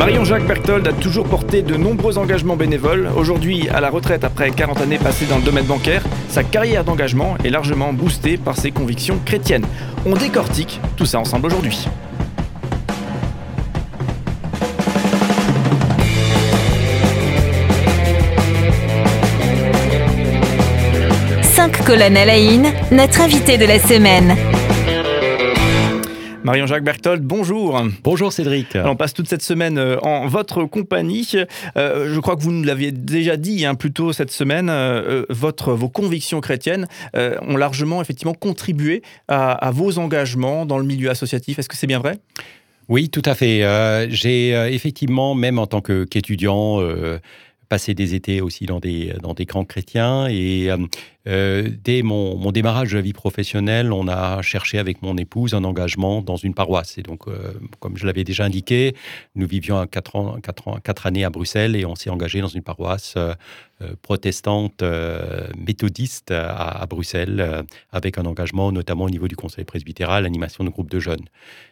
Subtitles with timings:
[0.00, 3.10] Marion-Jacques Berthold a toujours porté de nombreux engagements bénévoles.
[3.18, 7.36] Aujourd'hui, à la retraite après 40 années passées dans le domaine bancaire, sa carrière d'engagement
[7.44, 9.66] est largement boostée par ses convictions chrétiennes.
[10.06, 11.86] On décortique tout ça ensemble aujourd'hui.
[21.42, 24.34] Cinq colonnes à la une, notre invité de la semaine.
[26.42, 27.82] Marion-Jacques Berthold, bonjour.
[28.02, 28.68] Bonjour Cédric.
[28.74, 31.28] on passe toute cette semaine euh, en votre compagnie.
[31.76, 35.26] Euh, je crois que vous nous l'aviez déjà dit hein, plus tôt cette semaine, euh,
[35.28, 41.58] votre, vos convictions chrétiennes ont largement effectivement contribué à, vos engagements dans le milieu associatif.
[41.58, 42.18] Est-ce que c'est bien vrai?
[42.88, 44.08] Oui, tout à fait.
[44.10, 46.80] J'ai effectivement, même en tant qu'étudiant,
[47.68, 50.70] passé des étés aussi dans des, dans des camps chrétiens et
[51.30, 55.62] euh, dès mon, démarrage de la vie professionnelle, on a cherché avec mon épouse un
[55.62, 56.98] engagement dans une paroisse.
[56.98, 58.96] Et donc, euh, comme je l'avais déjà indiqué,
[59.36, 63.34] nous vivions ans, quatre, années à Bruxelles et on s'est engagé dans une paroisse euh,
[64.02, 64.82] protestante
[65.56, 70.90] méthodiste à, Bruxelles, avec un engagement notamment au niveau du conseil presbytéral, l'animation de groupes
[70.90, 71.24] de jeunes.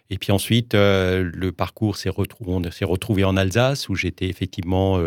[0.09, 4.99] Et puis ensuite, le parcours s'est retrouvé, en Alsace, où j'étais effectivement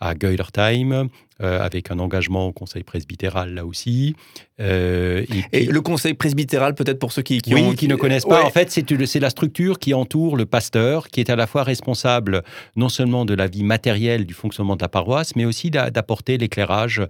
[0.00, 1.08] à Geulertheim,
[1.40, 4.14] euh, avec un engagement au conseil presbytéral là aussi.
[4.60, 8.50] Euh, et, le conseil presbytéral, peut-être pour ceux qui, qui, qui ne connaissent pas, en
[8.50, 12.42] fait, c'est la structure qui entoure le pasteur, qui est à la fois responsable
[12.76, 17.02] non seulement de la vie matérielle du fonctionnement de la paroisse, mais aussi d'apporter l'éclairage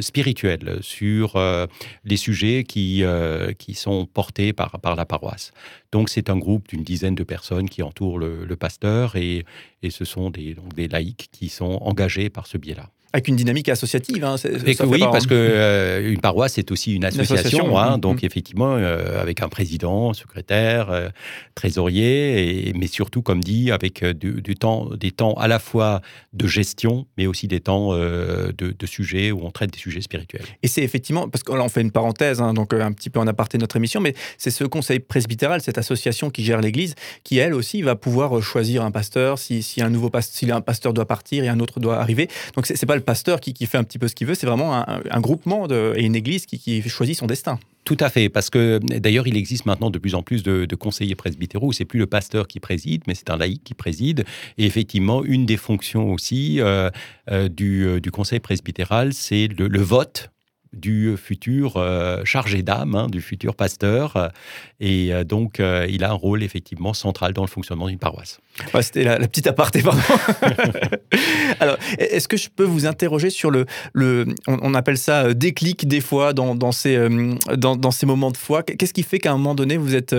[0.00, 1.66] spirituel sur euh,
[2.04, 3.04] les sujets qui,
[3.58, 5.52] qui sont portés par, par la paroisse.
[5.92, 9.44] Donc c'est un groupe d'une dizaine de personnes qui entourent le, pasteur et,
[9.82, 12.90] et, ce sont des, donc des laïcs qui sont engagés par ce biais-là.
[13.14, 14.22] Avec une dynamique associative.
[14.22, 14.36] Hein,
[14.84, 17.78] oui, parce qu'une euh, une paroisse, c'est aussi une association.
[17.78, 21.08] hein, donc, effectivement, euh, avec un président, secrétaire, euh,
[21.54, 26.02] trésorier, et, mais surtout, comme dit, avec du, temps, des temps à la fois
[26.34, 30.44] de gestion, mais aussi des temps de, de, sujets où on traite des sujets spirituels.
[30.62, 33.20] Et c'est effectivement, parce que là, on fait une parenthèse, hein, donc un petit peu
[33.20, 36.94] en aparté de notre émission, mais c'est ce conseil presbytéral, cette association qui gère l'Église,
[37.24, 40.60] qui, elle aussi, va pouvoir choisir un pasteur si, si un nouveau pasteur, si un
[40.60, 42.28] pasteur doit partir et un autre doit arriver.
[42.54, 44.74] Donc, c'est pas le pasteur qui, fait un petit peu ce qu'il veut, c'est vraiment
[44.74, 47.58] un, groupement et une église qui, choisit son destin.
[47.84, 51.14] Tout à fait, parce que d'ailleurs, il existe maintenant de plus en plus de, conseillers
[51.14, 51.72] presbytéraux.
[51.72, 54.24] C'est plus le pasteur qui préside, mais c'est un laïc qui préside.
[54.58, 56.90] Et effectivement, une des fonctions aussi euh,
[57.30, 60.30] euh, euh, du, conseil presbytéral, c'est le, vote
[60.72, 64.30] du futur euh, chargé d'âme, hein, du futur pasteur.
[64.80, 68.40] Et euh, donc, euh, il a un rôle effectivement central dans le fonctionnement d'une paroisse.
[68.80, 70.00] C'était la, petite aparté, pardon.
[71.60, 73.66] Alors, est-ce que je peux vous interroger sur le...
[73.92, 77.08] le on, appelle ça déclic des fois dans, dans ces,
[77.56, 78.62] dans, ces moments de foi?
[78.62, 80.14] Qu'est-ce qui fait qu'à un moment donné, vous, êtes,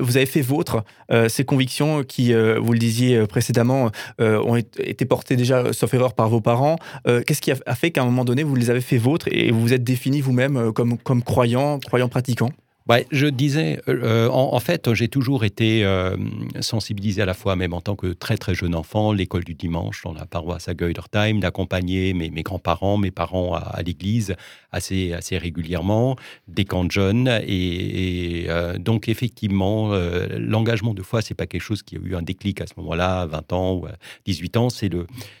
[0.00, 0.84] vous avez fait vôtre
[1.28, 6.40] ces convictions qui, vous le disiez précédemment, ont été portées déjà, sauf erreur, par vos
[6.40, 6.76] parents?
[7.04, 9.72] Qu'est-ce qui a fait qu'à un moment donné, vous les avez fait vôtres et vous
[9.72, 12.50] êtes défini vous-même euh, comme, comme croyant, croyant pratiquant
[12.88, 16.16] Ouais, je disais, euh, en, fait, j'ai toujours été euh,
[16.60, 20.02] sensibilisé à la fois, même en tant que très très jeune enfant, l'école du dimanche
[20.04, 24.36] dans la paroisse à Geudertheim, d'accompagner mes, grands-parents, mes parents à, l'église
[24.70, 26.14] assez, assez régulièrement,
[26.46, 27.40] des camps de jeunes.
[27.48, 28.46] Et,
[28.78, 29.90] donc, effectivement,
[30.38, 33.26] l'engagement de foi, c'est pas quelque chose qui a eu un déclic à ce moment-là,
[33.26, 33.86] 20 ans ou
[34.26, 34.70] 18 ans.
[34.70, 34.90] C'est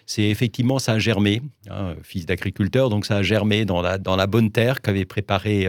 [0.04, 4.16] c'est effectivement, ça a germé, hein, fils d'agriculteur, donc ça a germé dans la, dans
[4.16, 5.68] la bonne terre qu'avaient préparé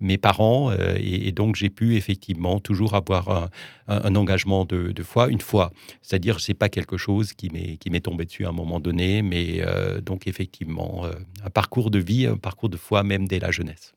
[0.00, 0.70] mes parents
[1.32, 3.50] donc j'ai pu effectivement toujours avoir
[3.88, 5.72] un, engagement de, foi une fois.
[6.02, 10.00] C'est-à-dire, c'est pas quelque chose qui m'est tombé dessus à un moment donné, mais euh,
[10.00, 11.12] donc effectivement euh,
[11.44, 13.94] un parcours de vie, un parcours de foi même dès la jeunesse.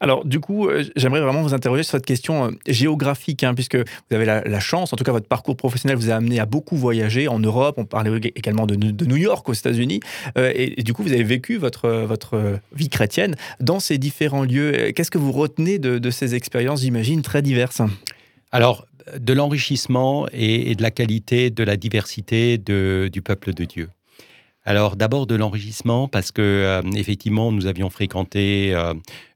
[0.00, 3.76] Alors, du coup, euh, j'aimerais vraiment vous interroger sur cette question euh, géographique, hein, puisque
[3.76, 6.76] vous avez la, chance, en tout cas, votre parcours professionnel vous a amené à beaucoup
[6.76, 7.76] voyager en Europe.
[7.78, 10.00] On parlait également de, New York aux États-Unis.
[10.36, 14.92] Euh, et, du coup, vous avez vécu votre, votre vie chrétienne dans ces différents lieux.
[14.94, 17.82] Qu'est-ce que vous retenez de, ces expériences, j'imagine, très diverses?
[18.50, 18.86] Alors,
[19.18, 23.88] de l'enrichissement et, de la qualité, de la diversité du peuple de Dieu.
[24.64, 28.74] Alors d'abord de l'enrichissement parce que effectivement nous avions fréquenté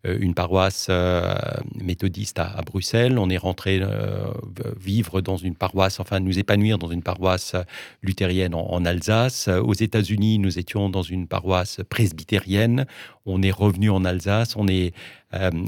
[0.04, 1.34] une paroisse euh,
[1.80, 3.18] méthodiste à, Bruxelles.
[3.18, 4.32] On est rentré euh,
[4.78, 7.54] vivre dans une paroisse, enfin nous épanouir dans une paroisse
[8.02, 9.48] luthérienne en, Alsace.
[9.48, 12.86] Aux États-Unis, nous étions dans une paroisse presbytérienne.
[13.26, 14.56] On est revenu en Alsace.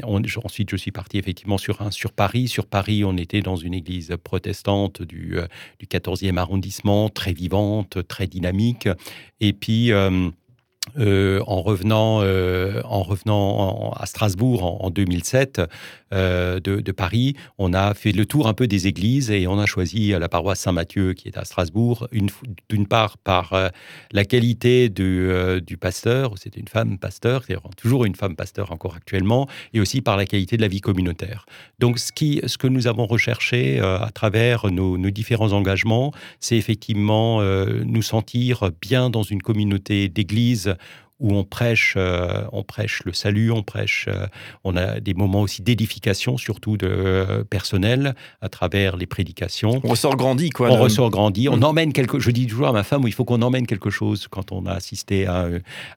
[0.02, 1.78] Ensuite, je suis parti effectivement sur,
[2.14, 2.48] Paris.
[2.48, 5.38] Sur Paris, on était dans une église protestante du,
[5.78, 8.88] du 14e arrondissement, très vivante, très dynamique.
[9.40, 10.30] Et puis, euh,
[10.96, 15.62] en revenant, euh, en revenant à Strasbourg en, 2007
[16.12, 19.66] euh, de, Paris, on a fait le tour un peu des églises et on a
[19.66, 22.08] choisi la paroisse Saint-Mathieu qui est à Strasbourg,
[22.68, 23.70] d'une part par
[24.12, 25.28] la qualité du,
[25.66, 30.02] du pasteur, c'était une femme pasteur, c'est toujours une femme pasteur encore actuellement, et aussi
[30.02, 31.46] par la qualité de la vie communautaire.
[31.80, 36.56] Donc ce, qui, ce que nous avons recherché à travers nos, nos différents engagements, c'est
[36.56, 40.73] effectivement nous sentir bien dans une communauté d'église
[41.20, 44.26] où on prêche, euh, on prêche le salut, on prêche, euh,
[44.64, 49.80] on a des moments aussi d'édification, surtout de euh, personnel, à travers les prédications.
[49.84, 50.70] On ressort grandi, quoi.
[50.70, 51.48] On ressort grandi.
[51.48, 51.64] On mm.
[51.64, 52.18] emmène quelque.
[52.18, 54.72] Je dis toujours à ma femme, il faut qu'on emmène quelque chose quand on a
[54.72, 55.48] assisté à,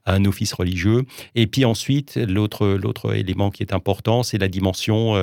[0.06, 1.04] un office religieux.
[1.36, 5.16] Et puis ensuite, l'autre l'autre élément qui est important, c'est la dimension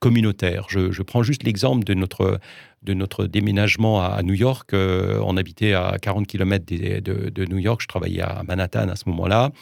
[0.00, 0.66] communautaire.
[0.68, 2.40] Je, prends juste l'exemple de notre
[2.82, 4.72] de notre déménagement à, New York.
[4.72, 7.82] Euh, on habitait à 40 km de, New York.
[7.82, 9.52] Je travaillais à Manhattan à ce moment-là.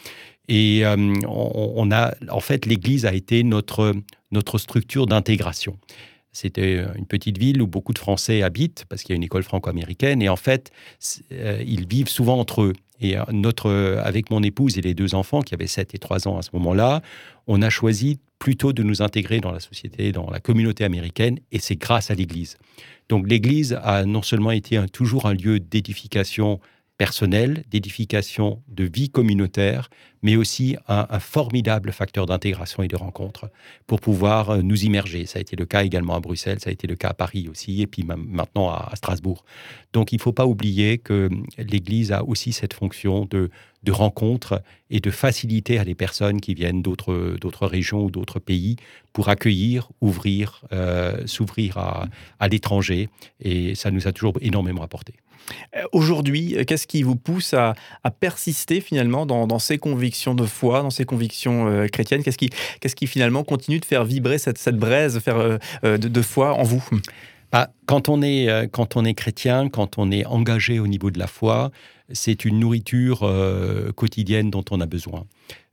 [0.47, 0.95] Et euh,
[1.27, 3.93] on, a, en fait, l'Église a été notre,
[4.31, 5.77] notre structure d'intégration.
[6.31, 9.43] C'était une petite ville où beaucoup de Français habitent parce qu'il y a une école
[9.43, 10.71] franco-américaine et en fait,
[11.31, 12.73] euh, ils vivent souvent entre eux.
[13.01, 13.71] Et notre,
[14.03, 16.49] avec mon épouse et les deux enfants qui avaient 7 et 3 ans à ce
[16.53, 17.01] moment-là,
[17.47, 21.59] on a choisi plutôt de nous intégrer dans la société, dans la communauté américaine et
[21.59, 22.57] c'est grâce à l'Église.
[23.09, 26.59] Donc l'Église a non seulement été toujours un lieu d'édification
[26.99, 29.89] personnelle, d'édification de vie communautaire,
[30.21, 33.49] mais aussi un, formidable facteur d'intégration et de rencontre
[33.87, 35.25] pour pouvoir euh, nous immerger.
[35.25, 37.47] Ça a été le cas également à Bruxelles, ça a été le cas à Paris
[37.49, 39.45] aussi, et puis maintenant à, Strasbourg.
[39.93, 43.49] Donc il ne faut pas oublier que l'Église a aussi cette fonction de,
[43.89, 48.75] rencontre et de faciliter à des personnes qui viennent d'autres régions ou d'autres pays
[49.13, 52.07] pour accueillir, ouvrir, euh, s'ouvrir à,
[52.39, 53.07] à l'étranger.
[53.39, 55.13] Et ça nous a toujours énormément apporté.
[55.75, 57.75] Euh, aujourd'hui, euh, qu'est-ce qui vous pousse à,
[58.19, 62.23] persister finalement dans, ces convictions de foi, dans ces convictions euh, chrétiennes?
[62.23, 66.83] Qu'est-ce qui, finalement continue de faire vibrer cette, cette braise faire, de, foi en vous?
[67.51, 71.19] Bah, quand, on est, quand on est chrétien, quand on est engagé au niveau de
[71.19, 71.71] la foi,
[72.11, 73.19] c'est une nourriture
[73.95, 75.25] quotidienne dont on a besoin.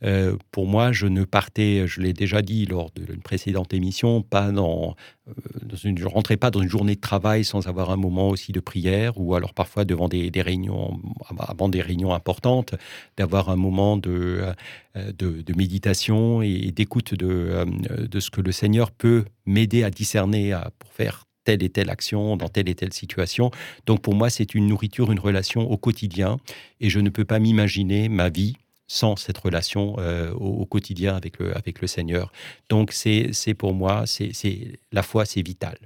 [0.05, 4.53] Euh, pour moi, je ne partais, je l'ai déjà dit lors d'une précédente émission, pas
[4.53, 4.95] dans,
[5.29, 5.33] euh,
[5.75, 9.19] je rentrais pas dans une journée de travail sans avoir un moment aussi de prière,
[9.19, 11.01] ou alors parfois devant des, réunions,
[11.39, 12.75] avant des réunions importantes,
[13.17, 14.45] d'avoir un moment de,
[14.97, 17.65] euh, méditation et, d'écoute de,
[18.07, 22.37] de ce que le Seigneur peut m'aider à discerner pour faire telle et telle action
[22.37, 23.51] dans telle et telle situation.
[23.87, 26.39] Donc pour moi, c'est une nourriture, une relation au quotidien,
[26.81, 28.57] et je ne peux pas m'imaginer ma vie
[28.89, 32.31] sans cette relation euh, au, quotidien avec le, avec le Seigneur.
[32.69, 34.33] Donc c'est pour moi, c'est
[34.93, 35.77] la foi, c'est vital.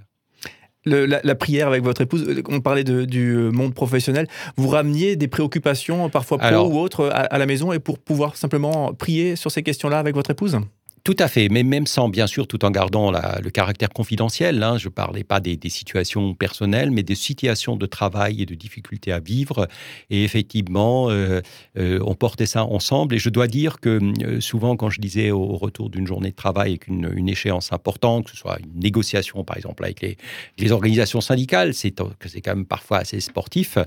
[0.85, 6.09] la, prière avec votre épouse, on parlait de, du monde professionnel, vous rameniez des préoccupations
[6.09, 9.99] parfois pro ou autres à, la maison et pour pouvoir simplement prier sur ces questions-là
[9.99, 10.59] avec votre épouse?
[11.03, 14.63] Tout à fait, mais même sans, bien sûr, tout en gardant le caractère confidentiel.
[14.63, 18.55] Hein, je ne parlais pas des, situations personnelles, mais des situations de travail et de
[18.55, 19.67] difficultés à vivre.
[20.11, 21.41] Et effectivement, euh,
[21.79, 23.15] euh, on portait ça ensemble.
[23.15, 26.37] Et je dois dire que euh, souvent, quand je disais au, retour d'une journée de
[26.37, 30.73] travail avec une, une, échéance importante, que ce soit une négociation, par exemple, avec les,
[30.73, 32.15] organisations syndicales, c'est quand
[32.47, 33.79] même parfois assez sportif,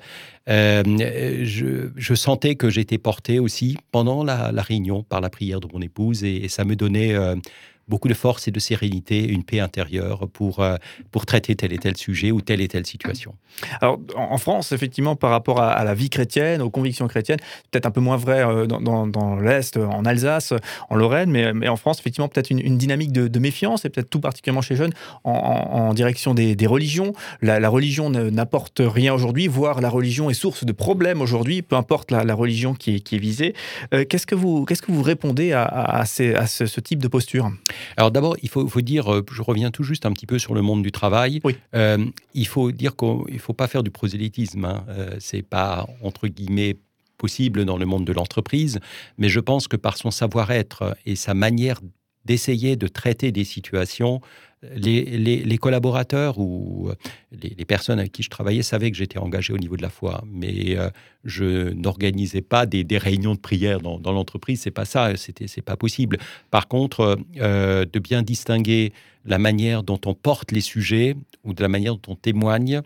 [0.48, 6.24] je, sentais que j'étais porté aussi pendant la, réunion par la prière de mon épouse
[6.24, 7.36] et ça me donnait euh,
[7.88, 10.78] beaucoup de force et de sérénité, une paix intérieure pour, euh,
[11.12, 13.36] pour traiter tel et tel sujet ou telle et telle situation.
[13.82, 17.40] Alors, en France, effectivement, par rapport à, la vie chrétienne, aux convictions chrétiennes,
[17.72, 20.54] peut-être un peu moins vrai euh, dans, l'Est, en Alsace,
[20.90, 24.62] en Lorraine, mais, en France, effectivement, peut-être une, dynamique de, méfiance, et peut-être tout particulièrement
[24.62, 27.14] chez jeunes, en, direction des, religions.
[27.42, 32.12] La, religion n'apporte rien aujourd'hui, voire la religion est source de problèmes aujourd'hui, peu importe
[32.12, 33.54] la, religion qui est, visée.
[33.92, 37.52] qu'est-ce, que vous, que vous répondez à, ce type de posture?
[37.98, 40.62] Alors d'abord, il faut, dire, euh, je reviens tout juste un petit peu sur le
[40.62, 41.42] monde du travail.
[41.76, 44.66] Euh, il faut dire qu'il ne faut pas faire du prosélytisme.
[44.66, 44.86] Hein.
[44.90, 46.78] Euh, c'est pas, entre guillemets,
[47.18, 48.80] possible dans le monde de l'entreprise,
[49.18, 51.80] mais je pense que par son savoir-être et sa manière
[52.26, 54.22] d'essayer de traiter des situations,
[54.76, 56.96] les, collaborateurs ou euh,
[57.32, 60.24] les, personnes avec qui je travaillais savaient que j'étais engagé au niveau de la foi,
[60.32, 60.90] mais euh,
[61.24, 64.62] je n'organisais pas des, réunions de prière dans, l'entreprise.
[64.62, 66.18] C'est pas ça, c'était c'est pas possible.
[66.52, 68.94] Par contre, euh, de bien distinguer
[69.26, 72.82] la manière dont on porte les sujets ou de la manière dont on témoigne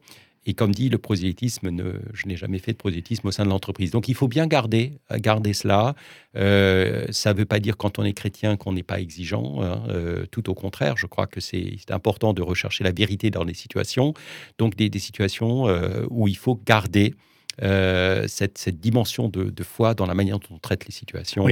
[0.48, 3.50] et comme dit, le prosélytisme, ne, je n'ai jamais fait de prosélytisme au sein de
[3.50, 3.92] l'entreprise.
[3.92, 5.94] Donc il faut bien garder, garder cela.
[6.38, 9.62] Euh, ça ne veut pas dire quand on est chrétien qu'on n'est pas exigeant.
[9.62, 9.84] Hein.
[9.90, 13.54] Euh, tout au contraire, je crois que c'est important de rechercher la vérité dans les
[13.54, 14.14] situations.
[14.58, 17.14] Donc des, situations euh, où il faut garder
[17.60, 21.48] cette, cette, dimension de, foi dans la manière dont on traite les situations.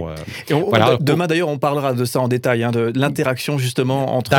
[0.50, 0.97] voilà.
[1.00, 4.31] Demain, d'ailleurs, on parlera de ça en détail, hein, de l'interaction justement entre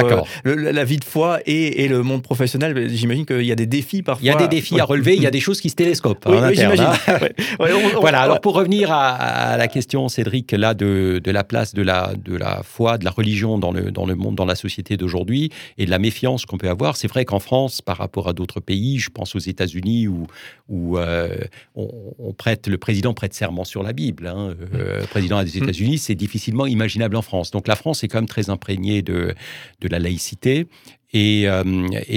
[0.45, 2.89] la vie de foi et, et le monde professionnel.
[2.91, 4.25] J'imagine qu'il y a des défis parfois.
[4.25, 6.27] Il y a des défis à relever, il y a des choses qui se télescopent.
[6.27, 6.87] Oui, j'imagine.
[7.09, 7.19] Hein.
[8.01, 12.15] voilà, alors pour revenir à, la question, Cédric, là, de, de, la place de la,
[12.17, 15.51] de la foi, de la religion dans le, dans le monde, dans la société d'aujourd'hui,
[15.79, 18.61] et de la méfiance qu'on peut avoir, c'est vrai qu'en France, par rapport à d'autres
[18.61, 20.27] pays, je pense aux États-Unis où,
[20.69, 21.37] où euh,
[21.75, 24.27] on, prête, le président prête serment sur la Bible.
[24.27, 27.51] Hein, euh, président des États-Unis, c'est difficilement imaginable en France.
[27.51, 29.35] Donc la France est quand même très imprégnée de,
[29.81, 30.67] de la laïcité.
[31.13, 31.63] Et, euh,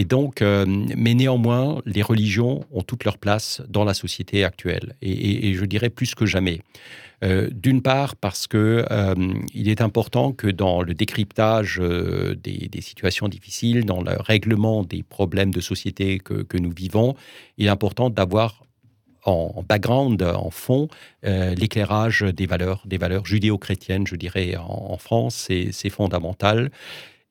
[0.03, 5.53] donc, euh, mais néanmoins, les religions ont toute leur place dans la société actuelle, et,
[5.53, 6.62] je dirais plus que jamais.
[7.24, 8.86] Euh, d'une part, parce que
[9.53, 15.53] il est important que dans le décryptage des, situations difficiles, dans le règlement des problèmes
[15.53, 17.15] de société que, nous vivons,
[17.58, 18.63] il est important d'avoir
[19.26, 20.88] en background, en fond,
[21.24, 26.72] l'éclairage des valeurs, des valeurs judéo-chrétiennes, je dirais, en, en France, c'est fondamental.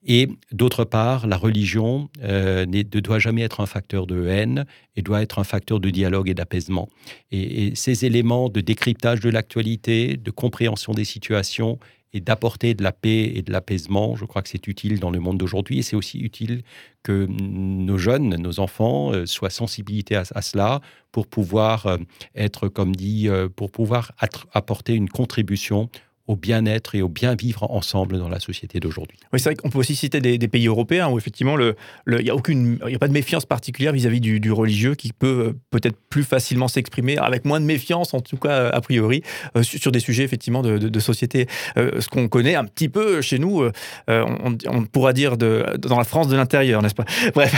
[0.05, 4.65] Et d'autre part, la religion euh, ne doit jamais être un facteur de haine
[4.95, 6.87] et doit être un facteur de dialogue et d'apaisement.
[7.31, 11.79] Et, ces éléments de décryptage de l'actualité, de compréhension des situations
[12.13, 15.19] et d'apporter de la paix et de l'apaisement, je crois que c'est utile dans le
[15.19, 16.63] monde d'aujourd'hui et c'est aussi utile
[17.03, 21.97] que nos jeunes, nos enfants euh, soient sensibilités à, cela pour pouvoir euh,
[22.35, 24.11] être, comme dit, pour pouvoir
[24.53, 25.89] apporter une contribution
[26.29, 29.17] au bien-être et au bien vivre ensemble dans la société d'aujourd'hui.
[29.33, 31.73] Oui, c'est vrai qu'on peut aussi citer des, pays européens où effectivement il
[32.05, 35.47] le, n'y a, aucune, y a pas de méfiance particulière vis-à-vis du, religieux qui peut
[35.47, 39.23] euh, peut-être plus facilement s'exprimer, avec moins de méfiance en tout cas euh, a priori,
[39.57, 41.47] euh, sur, des sujets effectivement de, société.
[41.75, 43.63] ce qu'on connaît un petit peu chez nous,
[44.07, 47.05] on, pourra dire de, dans la France de l'intérieur, n'est-ce pas?
[47.33, 47.55] Bref.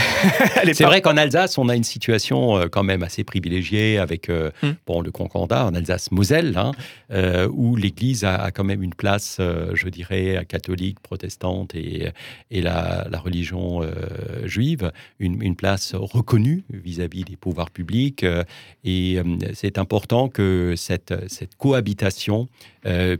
[0.74, 4.75] c'est vrai qu'en Alsace, on a une situation quand même assez privilégiée avec hum.
[4.86, 6.72] bon, le Concordat en Alsace-Moselle, hein,
[7.51, 12.12] où l'Église a, a même une place, euh, je dirais, catholique, protestante et,
[12.51, 18.24] la, religion euh, juive, une, place reconnue vis-à-vis des pouvoirs publics.
[18.24, 18.44] Euh,
[18.84, 19.18] et
[19.53, 21.13] c'est important que cette,
[21.58, 22.48] cohabitation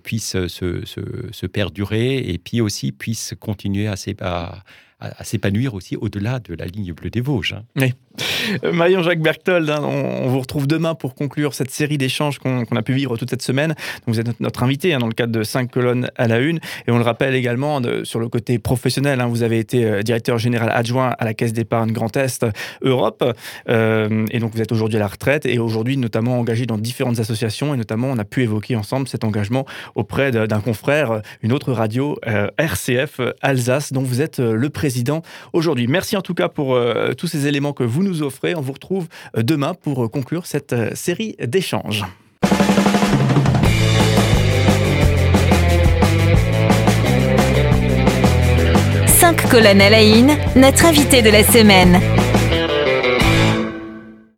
[0.03, 3.95] puisse se, perdurer et puis aussi puisse continuer à,
[5.24, 7.53] s'épanouir aussi au-delà de la ligne bleue des Vosges.
[7.53, 7.89] Hein.
[8.63, 12.63] Euh, Marion Jacques Berthold, hein, on, vous retrouve demain pour conclure cette série d'échanges qu'on
[12.63, 13.75] a pu vivre toute cette semaine.
[14.08, 16.60] vous êtes notre, invité hein, dans le cadre de 5 colonnes à la une.
[16.88, 19.22] Et on le rappelle également sur le côté professionnel.
[19.22, 22.46] Hein, vous avez été euh, directeur général adjoint à la Caisse d'épargne Grand Est
[22.82, 23.24] Europe.
[23.70, 27.20] Euh, et donc vous êtes aujourd'hui à la retraite et aujourd'hui notamment engagé dans différentes
[27.20, 27.74] associations.
[27.74, 29.65] Et notamment, on a pu évoquer ensemble cet engagement
[29.96, 32.18] auprès d'un confrère, une autre radio,
[32.58, 35.22] RCF Alsace, dont vous êtes le président
[35.53, 35.88] aujourd'hui.
[35.88, 36.80] Merci en tout cas pour
[37.18, 38.55] tous ces éléments que vous nous offrez.
[38.55, 42.03] On vous retrouve euh, demain pour euh, conclure cette euh, série d'échanges.
[49.51, 49.74] À la
[50.55, 52.20] notre invité de la semaine.